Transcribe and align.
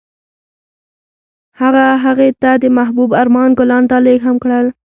هغه 1.61 1.85
هغې 2.03 2.29
ته 2.41 2.51
د 2.61 2.63
محبوب 2.77 3.09
آرمان 3.21 3.49
ګلان 3.59 3.83
ډالۍ 3.91 4.17
هم 4.25 4.35
کړل. 4.43 4.65